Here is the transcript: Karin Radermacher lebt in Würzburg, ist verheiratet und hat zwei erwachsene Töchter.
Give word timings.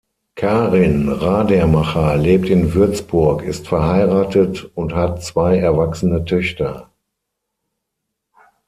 Karin 0.35 1.09
Radermacher 1.09 2.17
lebt 2.17 2.49
in 2.49 2.73
Würzburg, 2.73 3.43
ist 3.43 3.67
verheiratet 3.67 4.71
und 4.73 4.95
hat 4.95 5.23
zwei 5.23 5.59
erwachsene 5.59 6.25
Töchter. 6.25 6.89